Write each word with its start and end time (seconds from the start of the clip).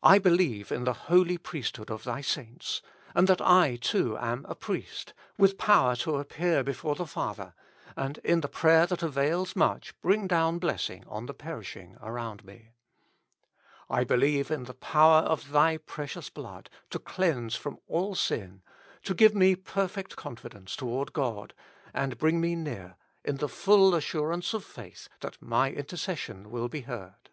1 0.00 0.22
believe 0.22 0.72
in 0.72 0.84
the 0.84 0.94
Holy 1.10 1.36
Priesthood 1.36 1.90
of 1.90 2.04
Thy 2.04 2.22
Saints, 2.22 2.80
and 3.14 3.28
that 3.28 3.42
I 3.42 3.76
too 3.76 4.16
am 4.16 4.46
a 4.48 4.54
priest, 4.54 5.12
with 5.36 5.58
power 5.58 5.94
to 5.96 6.16
appear 6.16 6.62
before 6.64 6.94
the 6.94 7.04
Father, 7.04 7.52
and 7.94 8.16
in 8.24 8.40
the 8.40 8.48
prayer 8.48 8.86
that 8.86 9.02
avails 9.02 9.54
much 9.54 10.00
bring 10.00 10.26
down 10.26 10.60
blessing 10.60 11.04
on 11.06 11.26
the 11.26 11.34
perishing 11.34 11.98
around 12.00 12.42
me. 12.42 12.70
I 13.90 14.02
believe 14.02 14.50
in 14.50 14.64
the 14.64 14.72
Power 14.72 15.20
of 15.24 15.50
Thy 15.50 15.76
Precious 15.76 16.30
Blood 16.30 16.70
to 16.88 16.98
clease 16.98 17.54
from 17.54 17.80
all 17.86 18.14
sin, 18.14 18.62
to 19.02 19.12
give 19.12 19.34
me 19.34 19.54
perfect 19.56 20.16
confidence 20.16 20.74
toward 20.74 21.12
God, 21.12 21.52
and 21.92 22.16
bring 22.16 22.40
me 22.40 22.56
near 22.56 22.96
in 23.22 23.36
the 23.36 23.46
full 23.46 23.94
assurance 23.94 24.54
of 24.54 24.64
faith 24.64 25.10
that 25.20 25.36
my 25.42 25.70
intercession 25.70 26.50
will 26.50 26.70
be 26.70 26.80
heard. 26.80 27.28